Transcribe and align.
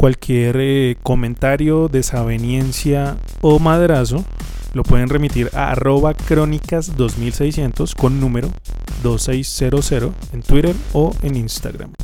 Cualquier 0.00 0.58
eh, 0.60 0.96
comentario, 1.02 1.88
desaveniencia 1.88 3.16
o 3.40 3.58
madrazo 3.58 4.24
lo 4.72 4.84
pueden 4.84 5.08
remitir 5.08 5.50
a 5.54 5.72
arroba 5.72 6.14
crónicas 6.14 6.96
2600 6.96 7.96
con 7.96 8.20
número 8.20 8.48
2600 9.02 10.12
en 10.32 10.42
Twitter 10.42 10.76
o 10.92 11.12
en 11.22 11.34
Instagram. 11.34 11.94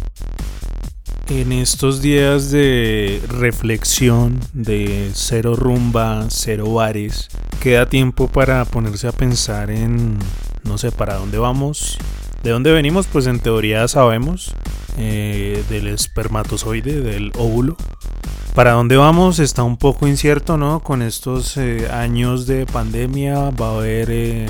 En 1.29 1.53
estos 1.53 2.03
días 2.03 2.51
de 2.51 3.23
reflexión, 3.29 4.41
de 4.53 5.13
cero 5.15 5.55
rumba, 5.55 6.27
cero 6.31 6.75
bares, 6.75 7.29
queda 7.63 7.87
tiempo 7.87 8.27
para 8.27 8.65
ponerse 8.65 9.07
a 9.07 9.13
pensar 9.13 9.71
en, 9.71 10.19
no 10.65 10.79
sé, 10.79 10.91
para 10.91 11.15
dónde 11.15 11.39
vamos. 11.39 11.97
¿De 12.43 12.51
dónde 12.51 12.73
venimos? 12.73 13.07
Pues 13.07 13.29
en 13.29 13.39
teoría 13.39 13.87
sabemos, 13.87 14.53
eh, 14.97 15.65
del 15.69 15.89
espermatozoide, 15.89 17.01
del 17.01 17.33
óvulo. 17.37 17.77
Para 18.55 18.73
dónde 18.73 18.97
vamos 18.97 19.41
está 19.41 19.63
un 19.63 19.77
poco 19.77 20.07
incierto, 20.07 20.57
¿no? 20.57 20.81
Con 20.81 21.03
estos 21.03 21.57
eh, 21.57 21.89
años 21.91 22.47
de 22.47 22.67
pandemia 22.67 23.51
va 23.51 23.69
a 23.71 23.77
haber 23.77 24.09
eh, 24.11 24.47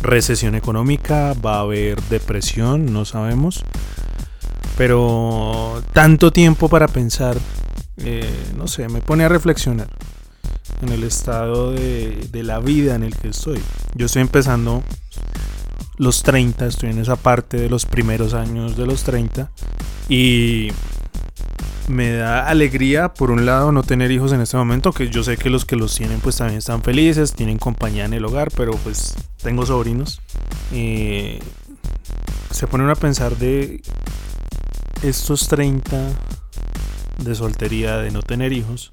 recesión 0.00 0.54
económica, 0.54 1.34
va 1.34 1.56
a 1.56 1.60
haber 1.60 2.00
depresión, 2.02 2.92
no 2.92 3.04
sabemos. 3.04 3.62
Pero 4.78 5.82
tanto 5.92 6.32
tiempo 6.32 6.68
para 6.68 6.86
pensar, 6.86 7.36
no 8.56 8.68
sé, 8.68 8.88
me 8.88 9.00
pone 9.00 9.24
a 9.24 9.28
reflexionar 9.28 9.88
en 10.82 10.90
el 10.90 11.04
estado 11.04 11.72
de, 11.72 12.42
la 12.42 12.58
vida 12.60 12.94
en 12.94 13.02
el 13.02 13.16
que 13.16 13.28
estoy. 13.28 13.60
Yo 13.94 14.06
estoy 14.06 14.22
empezando 14.22 14.82
los 15.98 16.22
30, 16.22 16.66
estoy 16.66 16.90
en 16.90 16.98
esa 16.98 17.16
parte 17.16 17.56
de 17.56 17.68
los 17.68 17.86
primeros 17.86 18.34
años 18.34 18.76
de 18.76 18.86
los 18.86 19.02
30 19.04 19.50
y 20.08 20.68
me 21.88 22.12
da 22.12 22.48
alegría 22.48 23.14
por 23.14 23.30
un 23.30 23.46
lado 23.46 23.72
no 23.72 23.82
tener 23.82 24.10
hijos 24.10 24.32
en 24.32 24.40
este 24.40 24.56
momento, 24.56 24.92
que 24.92 25.08
yo 25.08 25.22
sé 25.22 25.36
que 25.36 25.50
los 25.50 25.64
que 25.64 25.76
los 25.76 25.94
tienen 25.94 26.20
pues 26.20 26.36
también 26.36 26.58
están 26.58 26.82
felices, 26.82 27.32
tienen 27.32 27.58
compañía 27.58 28.04
en 28.04 28.12
el 28.12 28.24
hogar, 28.24 28.50
pero 28.56 28.72
pues 28.72 29.14
tengo 29.42 29.64
sobrinos. 29.64 30.20
y 30.72 31.38
se 32.50 32.66
ponen 32.66 32.88
a 32.88 32.94
pensar 32.94 33.36
de 33.36 33.82
estos 35.02 35.46
30 35.48 35.96
de 37.22 37.34
soltería, 37.34 37.98
de 37.98 38.10
no 38.10 38.22
tener 38.22 38.52
hijos, 38.52 38.92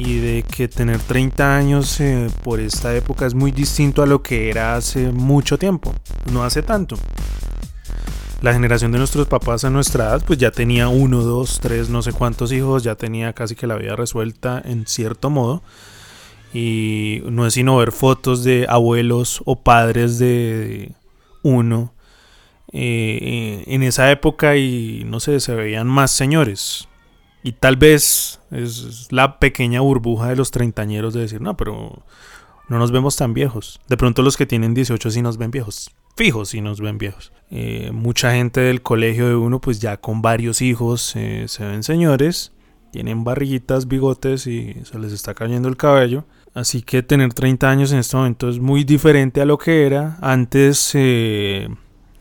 y 0.00 0.18
de 0.18 0.42
que 0.42 0.66
tener 0.66 0.98
30 0.98 1.56
años 1.56 2.00
eh, 2.00 2.28
por 2.42 2.58
esta 2.58 2.96
época 2.96 3.26
es 3.26 3.34
muy 3.34 3.52
distinto 3.52 4.02
a 4.02 4.06
lo 4.06 4.22
que 4.22 4.48
era 4.48 4.74
hace 4.74 5.12
mucho 5.12 5.58
tiempo, 5.58 5.94
no 6.32 6.42
hace 6.42 6.62
tanto. 6.62 6.96
La 8.40 8.54
generación 8.54 8.92
de 8.92 8.98
nuestros 8.98 9.26
papás 9.26 9.64
a 9.64 9.70
nuestra 9.70 10.04
edad 10.04 10.22
pues 10.26 10.38
ya 10.38 10.50
tenía 10.50 10.88
uno, 10.88 11.20
dos, 11.20 11.60
tres, 11.60 11.90
no 11.90 12.00
sé 12.00 12.14
cuántos 12.14 12.50
hijos, 12.50 12.82
ya 12.82 12.94
tenía 12.94 13.34
casi 13.34 13.54
que 13.54 13.66
la 13.66 13.76
vida 13.76 13.94
resuelta 13.94 14.62
en 14.64 14.86
cierto 14.86 15.28
modo. 15.28 15.62
Y 16.54 17.20
no 17.26 17.46
es 17.46 17.54
sino 17.54 17.76
ver 17.76 17.92
fotos 17.92 18.42
de 18.42 18.64
abuelos 18.70 19.42
o 19.44 19.62
padres 19.62 20.18
de 20.18 20.92
uno 21.42 21.92
eh, 22.72 23.64
en 23.66 23.82
esa 23.82 24.10
época 24.10 24.56
y 24.56 25.04
no 25.04 25.20
sé, 25.20 25.40
se 25.40 25.54
veían 25.54 25.86
más 25.86 26.10
señores. 26.10 26.88
Y 27.42 27.52
tal 27.52 27.76
vez 27.76 28.40
es 28.50 29.08
la 29.10 29.38
pequeña 29.38 29.80
burbuja 29.80 30.28
de 30.28 30.36
los 30.36 30.50
treintañeros 30.50 31.14
de 31.14 31.20
decir, 31.20 31.40
no, 31.40 31.56
pero 31.56 32.02
no 32.68 32.78
nos 32.78 32.92
vemos 32.92 33.16
tan 33.16 33.34
viejos. 33.34 33.80
De 33.88 33.96
pronto 33.96 34.22
los 34.22 34.36
que 34.36 34.46
tienen 34.46 34.74
18 34.74 35.10
sí 35.10 35.22
nos 35.22 35.38
ven 35.38 35.50
viejos. 35.50 35.90
Fijos 36.16 36.50
sí 36.50 36.60
nos 36.60 36.80
ven 36.80 36.98
viejos. 36.98 37.32
Eh, 37.50 37.90
mucha 37.92 38.32
gente 38.32 38.60
del 38.60 38.82
colegio 38.82 39.26
de 39.26 39.34
uno, 39.36 39.60
pues 39.60 39.80
ya 39.80 39.96
con 39.96 40.22
varios 40.22 40.60
hijos 40.62 41.14
eh, 41.16 41.46
se 41.48 41.64
ven 41.64 41.82
señores. 41.82 42.52
Tienen 42.92 43.24
barriguitas, 43.24 43.88
bigotes 43.88 44.46
y 44.46 44.76
se 44.84 44.98
les 44.98 45.12
está 45.12 45.34
cayendo 45.34 45.68
el 45.68 45.76
cabello. 45.76 46.24
Así 46.54 46.82
que 46.82 47.02
tener 47.02 47.32
30 47.32 47.70
años 47.70 47.92
en 47.92 47.98
este 48.00 48.16
momento 48.16 48.48
es 48.48 48.58
muy 48.58 48.84
diferente 48.84 49.40
a 49.40 49.46
lo 49.46 49.58
que 49.58 49.86
era. 49.86 50.18
Antes 50.20 50.90
eh, 50.94 51.68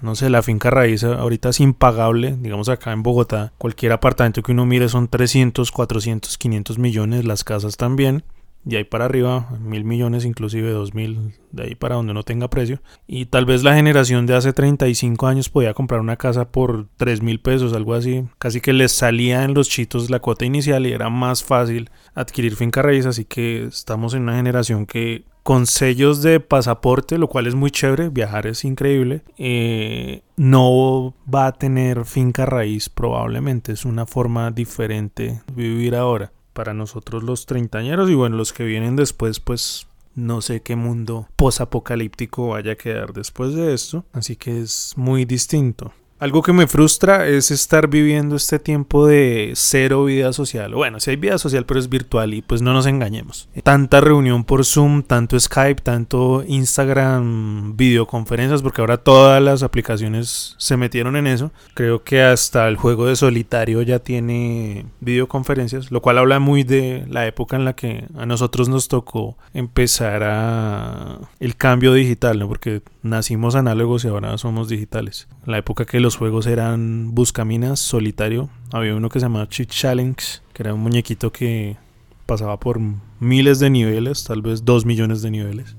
no 0.02 0.16
sé, 0.16 0.30
la 0.30 0.42
finca 0.42 0.70
raíz 0.70 1.04
ahorita 1.04 1.50
es 1.50 1.60
impagable, 1.60 2.36
digamos 2.40 2.70
acá 2.70 2.92
en 2.92 3.04
Bogotá, 3.04 3.54
cualquier 3.58 3.92
apartamento 3.92 4.42
que 4.42 4.52
uno 4.52 4.66
mire 4.66 4.90
son 4.90 5.08
300, 5.08 5.72
400, 5.72 6.38
500 6.38 6.78
millones, 6.78 7.26
las 7.26 7.44
casas 7.44 7.78
también, 7.78 8.24
y 8.66 8.76
ahí 8.76 8.84
para 8.84 9.06
arriba, 9.06 9.48
mil 9.60 9.86
millones, 9.86 10.26
inclusive 10.26 10.72
dos 10.72 10.94
mil, 10.94 11.34
de 11.52 11.64
ahí 11.64 11.76
para 11.76 11.96
donde 11.96 12.14
no 12.14 12.24
tenga 12.24 12.50
precio. 12.50 12.82
Y 13.08 13.26
tal 13.26 13.46
vez 13.46 13.64
la 13.64 13.74
generación 13.74 14.26
de 14.26 14.36
hace 14.36 14.52
35 14.52 15.28
años 15.28 15.50
podía 15.50 15.74
comprar 15.74 16.02
una 16.02 16.18
casa 16.18 16.52
por 16.52 16.88
3 16.98 17.22
mil 17.22 17.40
pesos, 17.40 17.74
algo 17.74 17.94
así. 17.94 18.26
Casi 18.38 18.60
que 18.60 18.74
les 18.74 18.92
salía 18.92 19.44
en 19.44 19.54
los 19.54 19.70
chitos 19.70 20.10
la 20.10 20.20
cuota 20.20 20.46
inicial 20.46 20.86
y 20.86 20.92
era 20.92 21.10
más 21.10 21.44
fácil 21.44 21.90
adquirir 22.14 22.56
finca 22.56 22.82
raíz. 22.82 23.06
Así 23.06 23.24
que 23.24 23.64
estamos 23.64 24.14
en 24.14 24.24
una 24.24 24.36
generación 24.36 24.86
que 24.86 25.24
con 25.44 25.66
sellos 25.66 26.22
de 26.22 26.40
pasaporte, 26.40 27.18
lo 27.18 27.28
cual 27.28 27.48
es 27.48 27.56
muy 27.56 27.72
chévere, 27.72 28.10
viajar 28.10 28.48
es 28.48 28.64
increíble, 28.66 29.24
eh, 29.38 30.22
no 30.38 31.14
va 31.34 31.48
a 31.48 31.54
tener 31.54 32.06
finca 32.06 32.46
raíz 32.46 32.90
probablemente, 32.90 33.72
es 33.72 33.86
una 33.86 34.06
forma 34.06 34.52
diferente 34.52 35.42
de 35.48 35.54
vivir 35.54 35.96
ahora. 35.96 36.32
Para 36.54 36.74
nosotros 36.74 37.24
los 37.24 37.46
treintañeros 37.46 38.10
y 38.10 38.16
bueno, 38.16 38.36
los 38.36 38.52
que 38.52 38.66
vienen 38.66 38.96
después 38.96 39.40
pues 39.40 39.88
no 40.16 40.42
sé 40.42 40.62
qué 40.62 40.76
mundo 40.76 41.28
posapocalíptico 41.36 42.50
vaya 42.50 42.74
a 42.74 42.76
quedar 42.76 43.14
después 43.14 43.54
de 43.54 43.74
esto, 43.74 44.06
así 44.12 44.36
que 44.36 44.62
es 44.62 44.94
muy 44.98 45.26
distinto. 45.26 45.94
Algo 46.20 46.42
que 46.42 46.52
me 46.52 46.68
frustra 46.68 47.28
es 47.28 47.50
estar 47.50 47.88
viviendo 47.88 48.36
este 48.36 48.60
tiempo 48.60 49.08
de 49.08 49.54
cero 49.56 50.04
vida 50.04 50.34
social. 50.34 50.76
Bueno, 50.76 51.00
si 51.00 51.12
hay 51.12 51.16
vida 51.16 51.38
social, 51.38 51.66
pero 51.66 51.80
es 51.80 51.88
virtual 51.88 52.34
y 52.34 52.42
pues 52.42 52.62
no 52.62 52.74
nos 52.74 52.88
engañemos. 52.88 53.48
Tanta 53.64 54.02
reunión 54.02 54.44
por 54.44 54.66
Zoom, 54.66 55.04
tanto 55.04 55.40
Skype, 55.40 55.82
tanto 55.82 56.44
Instagram, 56.46 57.78
videoconferencias, 57.78 58.62
porque 58.62 58.82
ahora 58.82 58.98
todas 58.98 59.42
las 59.42 59.64
aplicaciones 59.64 60.56
se 60.58 60.76
metieron 60.76 61.16
en 61.16 61.26
eso. 61.26 61.52
Creo 61.74 62.04
que 62.04 62.22
hasta 62.22 62.68
el 62.68 62.76
juego 62.76 63.06
de 63.06 63.16
solitario 63.16 63.82
ya 63.82 64.00
tiene 64.00 64.88
videoconferencias, 65.00 65.90
lo 65.90 66.02
cual 66.02 66.18
habla 66.18 66.40
muy 66.40 66.64
de 66.64 67.06
la 67.08 67.28
época 67.28 67.56
en 67.56 67.64
la 67.64 67.78
que 67.78 68.08
a 68.18 68.26
nosotros 68.26 68.68
nos 68.68 68.90
tocó 68.90 69.38
empezar 69.54 70.24
a 70.24 71.20
el 71.40 71.56
cambio 71.56 71.94
digital, 71.94 72.40
¿no? 72.40 72.50
Porque 72.50 72.82
nacimos 73.04 73.56
análogos 73.56 74.04
y 74.04 74.10
ahora 74.10 74.38
somos 74.38 74.68
digitales. 74.68 75.30
La 75.46 75.58
época 75.58 75.86
que 75.86 76.00
los 76.00 76.09
los 76.10 76.18
juegos 76.18 76.48
eran 76.48 77.14
Buscaminas, 77.14 77.80
solitario. 77.80 78.50
Había 78.72 78.96
uno 78.96 79.10
que 79.10 79.20
se 79.20 79.28
llamaba 79.28 79.48
Cheat 79.48 79.70
Challenge, 79.70 80.40
que 80.54 80.64
era 80.64 80.74
un 80.74 80.80
muñequito 80.82 81.32
que 81.32 81.78
pasaba 82.26 82.60
por 82.60 82.80
miles 83.20 83.60
de 83.60 83.70
niveles, 83.70 84.24
tal 84.24 84.42
vez 84.42 84.66
dos 84.66 84.88
millones 84.88 85.22
de 85.22 85.30
niveles. 85.30 85.76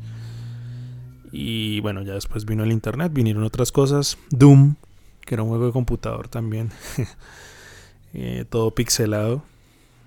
Y 1.32 1.80
bueno, 1.80 2.02
ya 2.02 2.12
después 2.12 2.44
vino 2.44 2.62
el 2.62 2.70
internet, 2.70 3.12
vinieron 3.12 3.42
otras 3.42 3.72
cosas. 3.72 4.18
Doom, 4.30 4.76
que 5.22 5.34
era 5.34 5.42
un 5.42 5.48
juego 5.48 5.66
de 5.66 5.72
computador 5.72 6.28
también. 6.28 6.70
Eh, 8.12 8.44
todo 8.48 8.74
pixelado, 8.74 9.44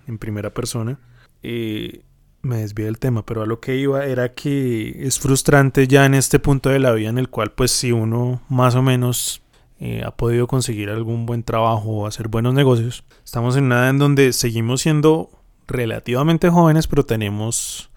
en 0.07 0.17
primera 0.17 0.53
persona. 0.53 0.99
Eh, 1.41 2.01
me 2.41 2.57
desvié 2.57 2.83
del 2.83 2.99
tema, 2.99 3.25
pero 3.25 3.43
a 3.43 3.45
lo 3.45 3.61
que 3.61 3.77
iba 3.77 4.05
era 4.05 4.33
que 4.33 5.07
es 5.07 5.19
frustrante 5.19 5.87
ya 5.87 6.05
en 6.05 6.13
este 6.13 6.37
punto 6.37 6.69
de 6.69 6.79
la 6.79 6.91
vida 6.91 7.07
en 7.07 7.17
el 7.17 7.29
cual 7.29 7.53
pues 7.53 7.71
si 7.71 7.93
uno 7.93 8.41
más 8.49 8.75
o 8.75 8.81
menos 8.81 9.41
eh, 9.79 10.03
ha 10.05 10.11
podido 10.11 10.47
conseguir 10.47 10.89
algún 10.89 11.25
buen 11.25 11.43
trabajo 11.43 11.89
o 11.89 12.07
hacer 12.07 12.27
buenos 12.27 12.53
negocios. 12.53 13.03
Estamos 13.23 13.55
en 13.57 13.67
nada 13.67 13.89
en 13.89 13.99
donde 13.99 14.33
seguimos 14.33 14.81
siendo 14.81 15.29
relativamente 15.67 16.49
jóvenes, 16.49 16.87
pero 16.87 17.05
tenemos 17.05 17.89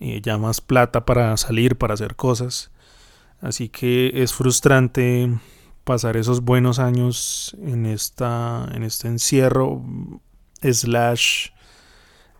eh, 0.00 0.20
ya 0.22 0.38
más 0.38 0.60
plata 0.60 1.04
para 1.04 1.36
salir, 1.36 1.76
para 1.76 1.94
hacer 1.94 2.16
cosas. 2.16 2.70
Así 3.40 3.68
que 3.68 4.12
es 4.22 4.32
frustrante 4.34 5.38
pasar 5.84 6.16
esos 6.16 6.42
buenos 6.42 6.78
años 6.78 7.56
en, 7.62 7.86
esta, 7.86 8.68
en 8.72 8.82
este 8.82 9.08
encierro 9.08 9.82
slash 10.62 11.48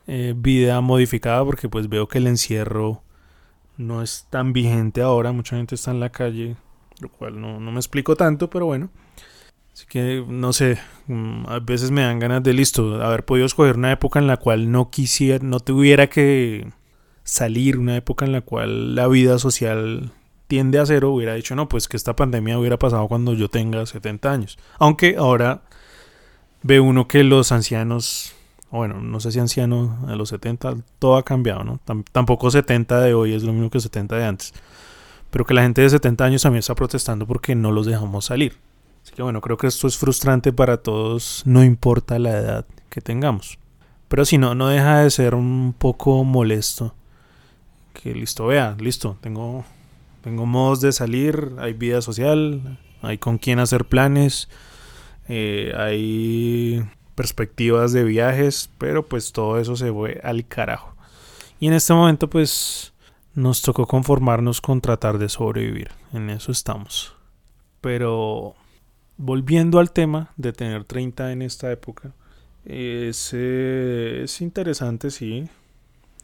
eh, 0.07 0.35
vida 0.37 0.81
modificada 0.81 1.45
porque 1.45 1.69
pues 1.69 1.89
veo 1.89 2.09
que 2.09 2.19
el 2.19 2.27
encierro 2.27 3.03
no 3.77 4.03
es 4.03 4.27
tan 4.31 4.53
vigente 4.53 5.01
ahora, 5.01 5.33
mucha 5.33 5.57
gente 5.57 5.75
está 5.75 5.91
en 5.91 6.01
la 6.01 6.11
calle 6.11 6.57
lo 7.01 7.09
cual 7.09 7.41
no, 7.41 7.59
me 7.61 7.79
explico 7.79 8.17
tanto, 8.17 8.51
pero 8.51 8.67
bueno. 8.67 8.91
Así 9.73 9.87
que 9.89 10.25
no 10.29 10.53
sé, 10.53 10.79
mm, 11.07 11.47
a 11.47 11.59
veces 11.61 11.91
me 11.91 12.03
dan 12.03 12.19
ganas 12.19 12.43
de 12.43 12.53
listo, 12.53 13.03
haber 13.03 13.25
podido 13.25 13.47
escoger 13.47 13.77
una 13.77 13.93
época 13.93 14.19
en 14.19 14.27
la 14.27 14.37
cual 14.37 14.71
no 14.71 14.91
quisiera, 14.91 15.45
no 15.45 15.61
tuviera 15.61 16.09
que 16.09 16.71
salir, 17.25 17.79
una 17.79 17.97
época 17.97 18.25
en 18.25 18.33
la 18.33 18.41
cual 18.41 18.95
la 18.95 19.07
vida 19.07 19.39
social 19.39 20.13
tiende 20.49 20.81
a 20.81 20.87
cero, 20.87 21.13
hubiera 21.13 21.35
dicho, 21.35 21.55
no, 21.55 21.69
pues 21.69 21.87
que 21.87 21.97
esta 21.97 22.17
pandemia 22.17 22.59
hubiera 22.59 22.79
pasado 22.79 23.07
cuando 23.07 23.35
yo 23.35 23.49
tenga 23.49 23.87
70 23.87 24.33
años. 24.33 24.59
Aunque 24.79 25.17
ahora 25.17 25.63
ve 26.63 26.81
uno 26.81 27.07
que 27.07 27.23
los 27.23 27.53
ancianos, 27.53 28.35
bueno, 28.71 29.01
no 29.01 29.21
sé 29.21 29.31
si 29.31 29.39
ancianos 29.39 29.91
a 30.09 30.17
los 30.17 30.31
70, 30.31 30.79
todo 30.99 31.17
ha 31.17 31.25
cambiado, 31.25 31.63
¿no? 31.63 31.81
tampoco 32.13 32.51
70 32.51 33.01
de 33.01 33.15
hoy 33.15 33.35
es 33.35 33.45
lo 33.45 33.53
mismo 33.53 33.71
que 33.71 33.81
70 33.81 34.17
de 34.17 34.25
antes 34.25 34.53
pero 35.31 35.45
que 35.45 35.55
la 35.55 35.63
gente 35.63 35.83
de 35.83 35.91
70 35.91 36.25
años 36.25 36.43
también 36.43 36.61
está 36.61 36.75
protestando 36.75 37.27
porque 37.27 37.55
no 37.55 37.73
los 37.73 37.87
dejamos 37.87 38.27
salir. 38.27 38.57
Así 39.03 39.13
que 39.15 39.23
bueno, 39.23 39.41
creo 39.41 39.57
que 39.57 39.67
esto 39.67 39.87
es 39.87 39.97
frustrante 39.97 40.53
para 40.53 40.77
todos, 40.79 41.43
no 41.47 41.65
importa 41.65 42.19
la 42.19 42.31
edad 42.31 42.67
que 42.89 43.01
tengamos. 43.01 43.59
Pero 44.09 44.25
si 44.25 44.39
no, 44.39 44.55
no 44.55 44.69
deja 44.69 44.99
de 44.99 45.11
ser 45.11 45.35
un 45.35 45.75
poco 45.77 46.25
molesto. 46.25 46.95
Que 47.93 48.15
listo, 48.15 48.47
vea, 48.47 48.77
listo, 48.79 49.17
tengo, 49.21 49.65
tengo 50.23 50.47
modos 50.47 50.81
de 50.81 50.93
salir, 50.93 51.53
hay 51.59 51.73
vida 51.75 52.03
social, 52.03 52.79
hay 53.03 53.19
con 53.19 53.39
quién 53.39 53.59
hacer 53.59 53.85
planes, 53.85 54.49
eh, 55.29 55.73
hay 55.77 56.85
perspectivas 57.15 57.93
de 57.93 58.05
viajes, 58.05 58.71
pero 58.79 59.07
pues 59.07 59.33
todo 59.33 59.59
eso 59.59 59.77
se 59.77 59.93
fue 59.93 60.21
al 60.25 60.47
carajo. 60.47 60.95
Y 61.59 61.69
en 61.69 61.75
este 61.75 61.93
momento 61.93 62.29
pues 62.29 62.93
nos 63.41 63.63
tocó 63.63 63.87
conformarnos 63.87 64.61
con 64.61 64.81
tratar 64.81 65.19
de 65.19 65.29
sobrevivir, 65.29 65.91
en 66.13 66.31
eso 66.31 66.53
estamos. 66.53 67.17
Pero 67.81 68.55
volviendo 69.17 69.79
al 69.79 69.93
tema 69.93 70.33
de 70.37 70.53
tener 70.53 70.85
30 70.85 71.33
en 71.33 71.43
esta 71.43 71.73
época, 71.73 72.13
es, 72.65 73.31
eh, 73.33 74.23
es 74.25 74.41
interesante, 74.41 75.11
sí. 75.11 75.49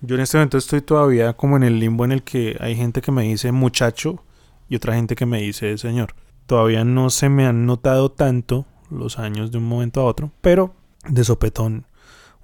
Yo 0.02 0.16
en 0.16 0.20
este 0.20 0.36
momento 0.36 0.58
estoy 0.58 0.82
todavía 0.82 1.32
como 1.32 1.56
en 1.56 1.62
el 1.62 1.80
limbo 1.80 2.04
en 2.04 2.12
el 2.12 2.22
que 2.22 2.56
hay 2.60 2.76
gente 2.76 3.00
que 3.00 3.12
me 3.12 3.22
dice 3.22 3.50
muchacho 3.50 4.22
y 4.68 4.76
otra 4.76 4.94
gente 4.94 5.16
que 5.16 5.26
me 5.26 5.40
dice 5.40 5.78
señor. 5.78 6.14
Todavía 6.46 6.84
no 6.84 7.10
se 7.10 7.28
me 7.28 7.46
han 7.46 7.66
notado 7.66 8.10
tanto 8.10 8.66
los 8.90 9.18
años 9.18 9.50
de 9.50 9.58
un 9.58 9.64
momento 9.64 10.00
a 10.02 10.04
otro, 10.04 10.30
pero 10.42 10.74
de 11.08 11.24
sopetón 11.24 11.86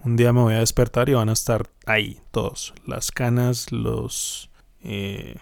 un 0.05 0.17
día 0.17 0.33
me 0.33 0.41
voy 0.41 0.55
a 0.55 0.59
despertar 0.59 1.09
y 1.09 1.15
van 1.15 1.29
a 1.29 1.33
estar 1.35 1.69
ahí 1.87 2.21
todos. 2.33 2.75
Las 2.87 3.13
canas, 3.13 3.71
los... 3.71 4.51
Eh, 4.85 5.37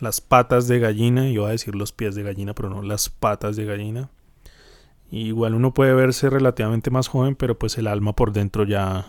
las 0.00 0.20
patas 0.20 0.68
de 0.68 0.78
gallina, 0.78 1.24
yo 1.24 1.30
iba 1.30 1.48
a 1.48 1.52
decir 1.52 1.74
los 1.74 1.92
pies 1.92 2.14
de 2.14 2.22
gallina, 2.22 2.54
pero 2.54 2.70
no 2.70 2.82
las 2.82 3.08
patas 3.08 3.56
de 3.56 3.64
gallina. 3.64 4.10
igual 5.10 5.54
uno 5.54 5.74
puede 5.74 5.94
verse 5.94 6.30
relativamente 6.30 6.90
más 6.90 7.08
joven, 7.08 7.36
pero 7.36 7.58
pues 7.58 7.76
el 7.78 7.86
alma 7.86 8.14
por 8.14 8.32
dentro 8.32 8.64
ya 8.64 9.06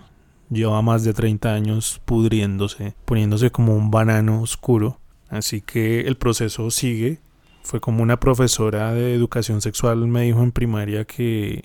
lleva 0.50 0.82
más 0.82 1.04
de 1.04 1.14
30 1.14 1.54
años 1.54 2.02
pudriéndose, 2.06 2.96
poniéndose 3.06 3.52
como 3.52 3.76
un 3.76 3.90
banano 3.90 4.42
oscuro. 4.42 5.00
Así 5.30 5.62
que 5.62 6.02
el 6.02 6.18
proceso 6.18 6.70
sigue. 6.70 7.20
Fue 7.64 7.80
como 7.80 8.04
una 8.04 8.20
profesora 8.20 8.94
de 8.94 9.16
educación 9.16 9.62
sexual 9.62 10.06
me 10.08 10.24
dijo 10.24 10.44
en 10.44 10.52
primaria 10.52 11.06
que 11.06 11.64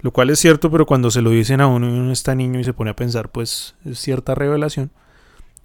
lo 0.00 0.12
cual 0.12 0.30
es 0.30 0.38
cierto, 0.38 0.70
pero 0.70 0.86
cuando 0.86 1.10
se 1.10 1.22
lo 1.22 1.30
dicen 1.30 1.60
a 1.60 1.66
uno 1.66 1.88
y 1.88 1.98
uno 1.98 2.12
está 2.12 2.34
niño 2.34 2.60
y 2.60 2.64
se 2.64 2.72
pone 2.72 2.90
a 2.90 2.96
pensar, 2.96 3.30
pues 3.30 3.74
es 3.84 3.98
cierta 3.98 4.34
revelación. 4.34 4.90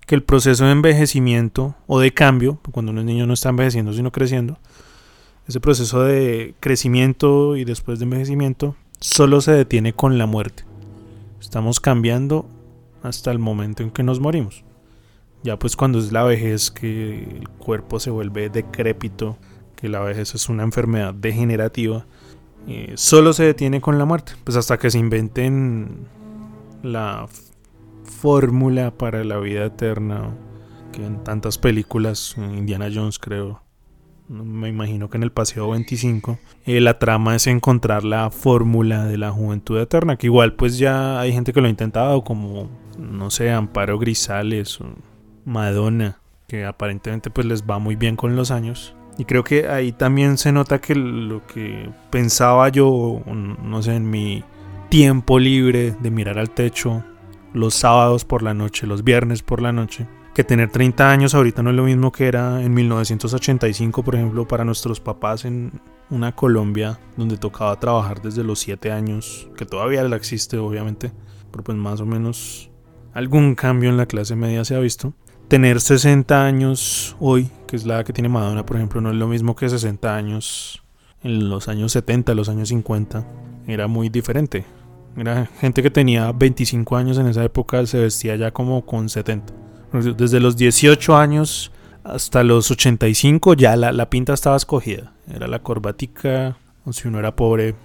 Que 0.06 0.16
el 0.16 0.24
proceso 0.24 0.66
de 0.66 0.72
envejecimiento 0.72 1.76
o 1.88 2.00
de 2.00 2.14
cambio, 2.14 2.60
cuando 2.72 2.92
es 2.98 3.06
niño 3.06 3.26
no 3.26 3.34
está 3.34 3.50
envejeciendo 3.50 3.94
sino 3.94 4.12
creciendo, 4.12 4.58
ese 5.48 5.60
proceso 5.60 6.04
de 6.04 6.56
crecimiento 6.60 7.56
y 7.56 7.66
después 7.66 8.00
de 8.00 8.06
envejecimiento 8.06 8.76
solo 9.00 9.42
se 9.42 9.52
detiene 9.52 9.94
con 9.94 10.18
la 10.18 10.26
muerte. 10.26 10.64
Estamos 11.42 11.80
cambiando 11.80 12.46
hasta 13.02 13.32
el 13.32 13.40
momento 13.40 13.84
en 13.84 13.92
que 13.92 14.04
nos 14.04 14.20
morimos. 14.20 14.64
Ya 15.44 15.60
pues 15.60 15.76
cuando 15.76 16.00
es 16.00 16.14
la 16.14 16.24
vejez 16.24 16.72
que 16.72 17.24
el 17.24 17.50
cuerpo 17.50 18.00
se 18.00 18.10
vuelve 18.10 18.50
decrépito, 18.50 19.38
que 19.76 19.90
la 19.90 20.00
vejez 20.00 20.34
es 20.36 20.48
una 20.48 20.64
enfermedad 20.64 21.14
degenerativa, 21.14 22.06
eh, 22.68 22.94
solo 22.96 23.34
se 23.34 23.44
detiene 23.44 23.82
con 23.82 23.98
la 23.98 24.06
muerte, 24.06 24.34
pues 24.46 24.56
hasta 24.56 24.78
que 24.78 24.90
se 24.90 25.00
inventen 25.00 26.08
la 26.82 27.28
fórmula 28.04 28.92
para 28.98 29.24
la 29.24 29.38
vida 29.38 29.66
eterna, 29.66 30.36
que 30.92 31.06
en 31.06 31.24
tantas 31.24 31.58
películas, 31.58 32.36
Indiana 32.38 32.90
Jones 32.94 33.20
creo, 33.20 33.62
me 34.28 34.70
imagino 34.70 35.10
que 35.10 35.18
en 35.18 35.24
el 35.24 35.32
Paseo 35.32 35.70
25, 35.70 36.40
eh, 36.66 36.80
la 36.80 37.00
trama 37.00 37.36
es 37.36 37.48
encontrar 37.48 38.04
la 38.04 38.30
fórmula 38.30 39.06
de 39.06 39.18
la 39.18 39.32
juventud 39.32 39.80
eterna, 39.80 40.16
que 40.18 40.28
igual 40.28 40.54
pues 40.54 40.78
ya 40.78 41.20
hay 41.20 41.34
gente 41.34 41.54
que 41.54 41.62
lo 41.62 41.68
ha 41.68 41.70
intentado, 41.70 42.24
como, 42.24 42.70
no 42.98 43.30
sé, 43.30 43.52
Amparo 43.52 44.00
Grisales 44.00 44.80
o 44.82 44.86
Madonna, 45.46 46.20
que 46.48 46.66
aparentemente 46.66 47.30
pues 47.30 47.46
les 47.48 47.64
va 47.64 47.80
muy 47.80 47.96
bien 47.96 48.16
con 48.16 48.36
los 48.36 48.52
años. 48.52 48.96
Y 49.18 49.26
creo 49.26 49.44
que 49.44 49.68
ahí 49.68 49.92
también 49.92 50.38
se 50.38 50.52
nota 50.52 50.80
que 50.80 50.96
lo 50.96 51.46
que 51.46 51.90
pensaba 52.10 52.70
yo, 52.70 53.22
no 53.28 53.84
sé, 53.84 53.96
en 53.96 54.10
mi 54.10 54.44
tiempo 54.90 55.38
libre 55.38 55.96
de 56.00 56.12
mirar 56.12 56.40
al 56.40 56.50
techo 56.50 57.04
los 57.54 57.74
sábados 57.74 58.26
por 58.26 58.44
la 58.44 58.54
noche, 58.54 58.88
los 58.88 59.04
viernes 59.04 59.42
por 59.42 59.62
la 59.62 59.72
noche, 59.72 60.08
que 60.34 60.44
tener 60.44 60.72
30 60.72 61.12
años 61.12 61.36
ahorita 61.36 61.62
no 61.62 61.70
es 61.70 61.76
lo 61.76 61.84
mismo 61.84 62.12
que 62.12 62.28
era 62.28 62.62
en 62.64 62.74
1985, 62.74 64.04
por 64.04 64.16
ejemplo, 64.16 64.48
para 64.48 64.66
nuestros 64.66 65.00
papás 65.00 65.46
en 65.46 65.80
una 66.10 66.36
Colombia 66.36 67.00
donde 67.18 67.38
tocaba 67.38 67.80
trabajar 67.80 68.22
desde 68.22 68.44
los 68.44 68.60
7 68.60 68.92
años, 68.92 69.50
que 69.56 69.66
todavía 69.66 70.04
la 70.04 70.16
existe 70.16 70.58
obviamente, 70.58 71.12
pero 71.52 71.64
pues 71.64 71.78
más 71.78 72.02
o 72.02 72.06
menos 72.06 72.70
algún 73.14 73.56
cambio 73.56 73.90
en 73.90 73.98
la 73.98 74.08
clase 74.08 74.36
media 74.36 74.66
se 74.66 74.76
ha 74.76 74.80
visto 74.80 75.14
tener 75.48 75.82
60 75.82 76.46
años 76.46 77.16
hoy, 77.20 77.50
que 77.68 77.76
es 77.76 77.86
la 77.86 78.04
que 78.04 78.14
tiene 78.14 78.30
Madonna, 78.30 78.66
por 78.66 78.78
ejemplo, 78.78 79.02
no 79.02 79.12
es 79.12 79.16
lo 79.16 79.28
mismo 79.28 79.56
que 79.56 79.70
60 79.70 80.16
años 80.16 80.84
en 81.22 81.50
los 81.50 81.68
años 81.68 81.92
70, 81.92 82.34
los 82.34 82.50
años 82.50 82.70
50. 82.70 83.26
Era 83.68 83.88
muy 83.88 84.10
diferente. 84.10 84.66
Era 85.16 85.46
gente 85.60 85.84
que 85.84 85.92
tenía 85.92 86.32
25 86.32 86.96
años 86.96 87.18
en 87.18 87.28
esa 87.28 87.44
época, 87.44 87.86
se 87.86 88.00
vestía 88.00 88.36
ya 88.36 88.52
como 88.52 88.86
con 88.86 89.10
70. 89.10 89.54
Desde 90.18 90.40
los 90.40 90.58
18 90.58 91.16
años 91.16 91.72
hasta 92.04 92.44
los 92.44 92.72
85 92.72 93.54
ya 93.54 93.76
la, 93.76 93.92
la 93.92 94.10
pinta 94.10 94.34
estaba 94.34 94.58
escogida. 94.58 95.14
Era 95.32 95.48
la 95.48 95.60
corbatica, 95.60 96.58
o 96.86 96.94
si 96.94 97.08
uno 97.08 97.20
era 97.20 97.36
pobre, 97.36 97.76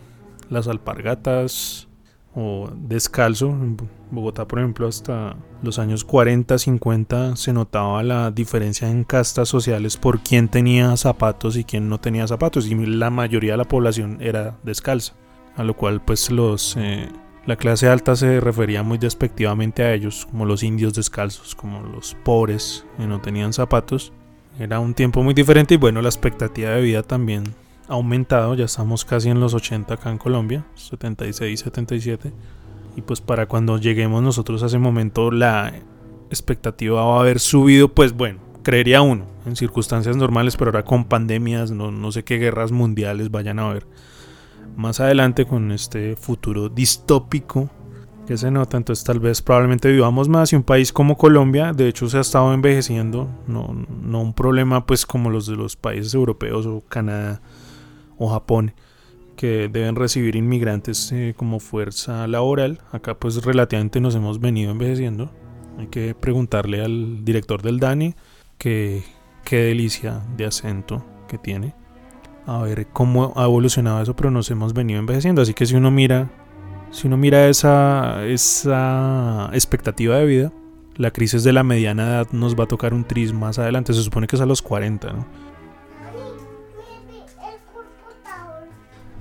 las 0.49 0.69
alpargatas, 0.69 1.89
o 2.35 2.71
descalzo. 2.75 3.49
En 3.49 3.77
Bogotá, 4.11 4.47
por 4.47 4.61
ejemplo, 4.61 4.87
hasta 4.87 5.37
los 5.63 5.79
años 5.79 6.05
40, 6.05 6.57
50 6.57 7.37
se 7.37 7.53
notaba 7.53 8.03
la 8.03 8.31
diferencia 8.31 8.89
en 8.89 9.05
castas 9.05 9.49
sociales 9.49 9.97
por 9.97 10.21
quién 10.21 10.49
tenía 10.49 10.97
zapatos 10.97 11.57
y 11.57 11.65
quién 11.65 11.89
no 11.89 11.99
tenía 11.99 12.27
zapatos. 12.27 12.67
Y 12.67 12.75
la 12.75 13.11
mayoría 13.11 13.53
de 13.53 13.59
la 13.59 13.65
población 13.65 14.19
era 14.21 14.57
descalza. 14.63 15.15
A 15.59 15.65
lo 15.65 15.77
cual, 15.77 16.01
pues, 16.01 16.31
los. 16.31 16.75
Eh, 16.79 17.09
la 17.45 17.57
clase 17.57 17.89
alta 17.89 18.15
se 18.15 18.41
refería 18.41 18.83
muy 18.83 18.99
despectivamente 18.99 19.83
a 19.83 19.95
ellos, 19.95 20.27
como 20.31 20.45
los 20.45 20.63
indios 20.63 20.93
descalzos, 20.95 21.55
como 21.55 21.81
los 21.81 22.15
pobres 22.23 22.85
que 22.97 23.07
no 23.07 23.21
tenían 23.21 23.53
zapatos. 23.53 24.13
Era 24.59 24.81
un 24.81 24.93
tiempo 24.93 25.23
muy 25.23 25.35
diferente 25.35 25.75
y 25.75 25.77
bueno, 25.79 26.03
la 26.03 26.09
expectativa 26.09 26.71
de 26.71 26.83
vida 26.83 27.03
también 27.03 27.45
aumentado, 27.89 28.55
ya 28.55 28.67
estamos 28.67 29.05
casi 29.05 29.31
en 29.31 29.41
los 29.41 29.55
80 29.55 29.95
acá 29.95 30.11
en 30.11 30.19
Colombia, 30.19 30.67
76, 30.75 31.61
77. 31.61 32.33
Y 32.97 33.01
pues 33.01 33.21
para 33.21 33.47
cuando 33.47 33.79
lleguemos 33.79 34.23
nosotros 34.23 34.63
a 34.63 34.67
ese 34.67 34.79
momento 34.79 35.31
la 35.31 35.73
expectativa 36.31 37.03
va 37.03 37.17
a 37.17 37.21
haber 37.21 37.41
subido, 37.41 37.89
pues 37.89 38.13
bueno, 38.13 38.41
creería 38.63 39.01
uno, 39.01 39.25
en 39.47 39.57
circunstancias 39.57 40.17
normales, 40.17 40.57
pero 40.57 40.69
ahora 40.69 40.85
con 40.85 41.05
pandemias, 41.05 41.71
no, 41.71 41.91
no 41.91 42.13
sé 42.13 42.25
qué 42.25 42.37
guerras 42.37 42.73
mundiales 42.73 43.31
vayan 43.31 43.59
a 43.59 43.71
haber. 43.71 43.87
Más 44.77 45.01
adelante 45.01 45.45
con 45.45 45.73
este 45.73 46.17
futuro 46.17 46.69
distópico 46.69 47.69
que 48.27 48.37
se 48.37 48.51
nota, 48.51 48.77
entonces 48.77 49.05
tal 49.05 49.21
vez 49.21 49.41
probablemente 49.41 49.91
vivamos 49.91 50.29
más 50.29 50.53
y 50.53 50.57
un 50.57 50.63
país 50.63 50.93
como 50.93 51.17
Colombia, 51.17 51.73
de 51.73 51.89
hecho 51.89 52.09
se 52.09 52.19
ha 52.19 52.21
estado 52.21 52.53
envejeciendo, 52.53 53.27
no, 53.47 53.75
no 54.03 54.21
un 54.21 54.35
problema 54.35 54.85
pues 54.85 55.07
como 55.07 55.31
los 55.31 55.47
de 55.47 55.57
los 55.57 55.77
países 55.77 56.13
europeos 56.13 56.67
o 56.67 56.83
Canadá, 56.89 57.41
o 58.19 58.29
Japón 58.29 58.75
que 59.39 59.69
deben 59.69 59.95
recibir 59.95 60.35
inmigrantes 60.35 61.13
eh, 61.13 61.33
como 61.37 61.61
fuerza 61.61 62.27
laboral. 62.27 62.81
Acá 62.91 63.15
pues 63.15 63.45
relativamente 63.45 64.01
nos 64.01 64.17
hemos 64.17 64.41
venido 64.41 64.73
envejeciendo. 64.73 65.31
Hay 65.79 65.87
que 65.87 66.15
preguntarle 66.17 66.85
al 66.85 67.25
director 67.25 67.63
del 67.63 67.79
DANI 67.79 68.17
que 68.59 69.05
qué 69.45 69.59
delicia 69.59 70.21
de 70.37 70.45
acento 70.45 71.07
que 71.29 71.39
tiene. 71.39 71.75
A 72.49 72.63
ver 72.63 72.87
cómo 72.95 73.35
ha 73.37 73.45
evolucionado 73.45 74.01
eso, 74.01 74.17
pero 74.17 74.31
nos 74.31 74.51
hemos 74.51 74.73
venido 74.73 74.99
envejeciendo. 74.99 75.43
Así 75.43 75.53
que 75.53 75.67
si 75.67 75.75
uno 75.75 75.91
mira, 75.91 76.31
si 76.91 77.07
uno 77.07 77.19
mira 77.19 77.47
esa, 77.47 78.25
esa 78.25 79.51
expectativa 79.53 80.17
de 80.17 80.25
vida, 80.25 80.53
la 80.97 81.11
crisis 81.11 81.45
de 81.45 81.53
la 81.53 81.63
mediana 81.63 82.05
edad 82.05 82.29
nos 82.33 82.59
va 82.59 82.65
a 82.65 82.67
tocar 82.67 82.95
un 82.95 83.05
tris 83.05 83.35
más 83.35 83.59
adelante. 83.59 83.93
Se 83.93 84.03
supone 84.03 84.27
que 84.27 84.37
es 84.37 84.41
a 84.41 84.47
los 84.47 84.63
40, 84.63 85.13
¿no? 85.13 85.27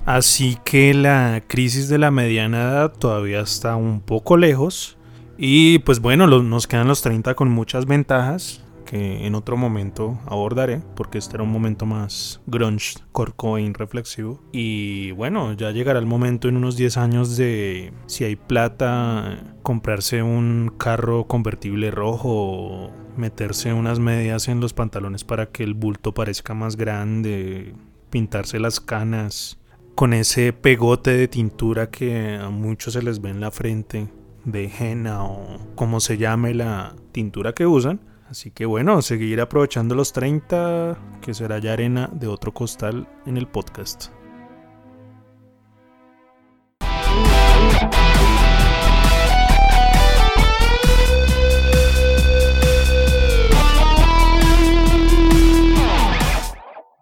Así 0.06 0.56
que 0.64 0.94
la 0.94 1.42
crisis 1.46 1.90
de 1.90 1.98
la 1.98 2.10
mediana 2.10 2.62
edad 2.62 2.92
todavía 2.94 3.40
está 3.40 3.76
un 3.76 4.00
poco 4.00 4.38
lejos. 4.38 4.96
Y 5.36 5.80
pues 5.80 6.00
bueno, 6.00 6.26
nos 6.26 6.66
quedan 6.66 6.88
los 6.88 7.02
30 7.02 7.34
con 7.34 7.50
muchas 7.50 7.84
ventajas 7.84 8.64
que 8.88 9.26
en 9.26 9.34
otro 9.34 9.56
momento 9.58 10.18
abordaré, 10.26 10.80
porque 10.96 11.18
este 11.18 11.36
era 11.36 11.42
un 11.42 11.52
momento 11.52 11.84
más 11.84 12.40
grunge, 12.46 12.94
corcoin, 13.12 13.74
reflexivo. 13.74 14.40
Y 14.50 15.10
bueno, 15.12 15.52
ya 15.52 15.72
llegará 15.72 15.98
el 15.98 16.06
momento 16.06 16.48
en 16.48 16.56
unos 16.56 16.76
10 16.76 16.96
años 16.96 17.36
de 17.36 17.92
si 18.06 18.24
hay 18.24 18.36
plata, 18.36 19.56
comprarse 19.62 20.22
un 20.22 20.72
carro 20.78 21.26
convertible 21.26 21.90
rojo 21.90 22.90
meterse 23.18 23.72
unas 23.72 23.98
medias 23.98 24.48
en 24.48 24.60
los 24.60 24.72
pantalones 24.72 25.24
para 25.24 25.46
que 25.46 25.64
el 25.64 25.74
bulto 25.74 26.14
parezca 26.14 26.54
más 26.54 26.76
grande, 26.76 27.74
pintarse 28.10 28.60
las 28.60 28.80
canas 28.80 29.58
con 29.94 30.12
ese 30.12 30.52
pegote 30.52 31.10
de 31.10 31.26
tintura 31.26 31.90
que 31.90 32.38
a 32.40 32.48
muchos 32.50 32.94
se 32.94 33.02
les 33.02 33.20
ve 33.20 33.30
en 33.30 33.40
la 33.40 33.50
frente 33.50 34.08
de 34.44 34.70
henna 34.78 35.24
o 35.24 35.58
como 35.74 36.00
se 36.00 36.16
llame 36.16 36.54
la 36.54 36.94
tintura 37.12 37.52
que 37.52 37.66
usan. 37.66 38.00
Así 38.28 38.50
que 38.50 38.66
bueno, 38.66 39.00
seguir 39.00 39.40
aprovechando 39.40 39.94
los 39.94 40.12
30, 40.12 40.98
que 41.22 41.32
será 41.32 41.58
ya 41.58 41.72
arena 41.72 42.10
de 42.12 42.26
otro 42.26 42.52
costal 42.52 43.08
en 43.26 43.38
el 43.38 43.46
podcast. 43.46 44.10